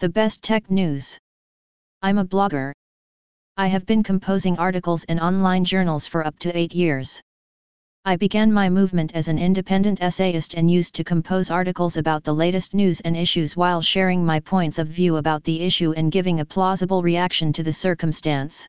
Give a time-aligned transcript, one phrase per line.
[0.00, 1.18] The best tech news.
[2.00, 2.72] I'm a blogger.
[3.58, 7.20] I have been composing articles in online journals for up to 8 years.
[8.06, 12.32] I began my movement as an independent essayist and used to compose articles about the
[12.32, 16.40] latest news and issues while sharing my points of view about the issue and giving
[16.40, 18.66] a plausible reaction to the circumstance.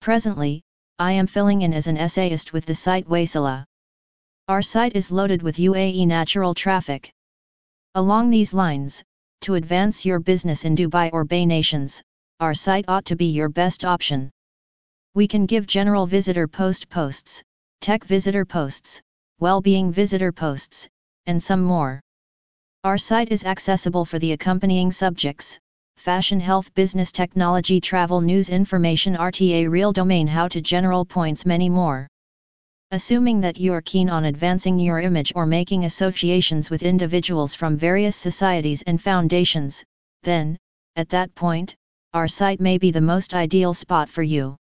[0.00, 0.62] Presently,
[0.98, 3.64] I am filling in as an essayist with the site Waysila.
[4.48, 7.12] Our site is loaded with UAE natural traffic.
[7.94, 9.04] Along these lines,
[9.40, 12.02] to advance your business in Dubai or Bay nations,
[12.40, 14.30] our site ought to be your best option.
[15.14, 17.42] We can give general visitor post posts,
[17.80, 19.00] tech visitor posts,
[19.38, 20.88] well-being visitor posts,
[21.26, 22.00] and some more.
[22.84, 25.58] Our site is accessible for the accompanying subjects,
[25.96, 31.68] fashion health business technology travel news information RTA real domain how to general points many
[31.68, 32.08] more.
[32.92, 37.76] Assuming that you are keen on advancing your image or making associations with individuals from
[37.76, 39.84] various societies and foundations,
[40.24, 40.56] then,
[40.96, 41.76] at that point,
[42.14, 44.56] our site may be the most ideal spot for you.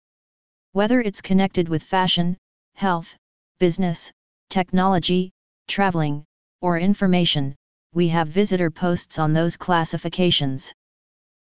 [0.73, 2.39] Whether it's connected with fashion,
[2.77, 3.15] health,
[3.59, 4.11] business,
[4.49, 5.31] technology,
[5.69, 6.25] traveling,
[6.63, 7.55] or information,
[7.93, 10.73] we have visitor posts on those classifications.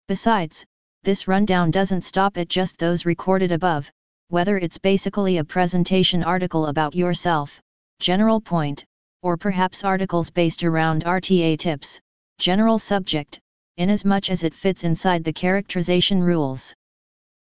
[0.07, 0.65] Besides,
[1.03, 3.91] this rundown doesn't stop at just those recorded above,
[4.33, 7.61] whether it's basically a presentation article about yourself,
[7.99, 8.83] general point,
[9.21, 11.99] or perhaps articles based around RTA tips,
[12.39, 13.39] general subject,
[13.77, 16.73] inasmuch as much as it fits inside the characterization rules.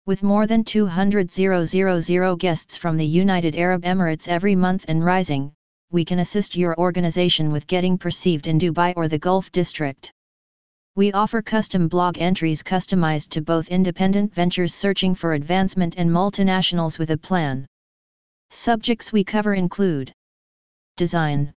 [0.07, 5.53] With more than 200,000 guests from the United Arab Emirates every month and rising,
[5.91, 10.11] we can assist your organization with getting perceived in Dubai or the Gulf District.
[10.97, 16.99] We offer custom blog entries customized to both independent ventures searching for advancement and multinationals
[16.99, 17.65] with a plan.
[18.49, 20.11] Subjects we cover include
[20.97, 21.53] design,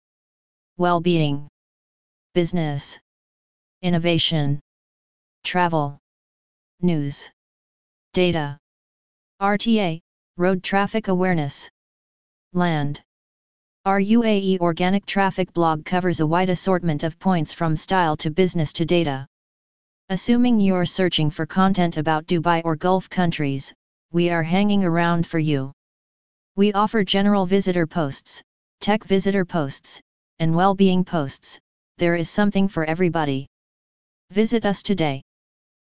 [0.78, 1.50] well-being,
[2.36, 3.00] business,
[3.82, 4.60] innovation,
[5.44, 5.98] travel,
[6.82, 7.32] news,
[8.14, 8.60] data,
[9.42, 10.00] RTA,
[10.38, 11.72] road traffic awareness,
[12.54, 13.02] land.
[13.86, 18.72] Our UAE Organic Traffic blog covers a wide assortment of points from style to business
[18.74, 19.28] to data.
[20.10, 23.74] Assuming you're searching for content about Dubai or Gulf countries,
[24.12, 25.72] we are hanging around for you.
[26.56, 28.44] We offer general visitor posts,
[28.82, 30.02] tech visitor posts,
[30.40, 31.60] and well-being posts,
[31.98, 33.48] there is something for everybody.
[34.30, 35.24] Visit us today.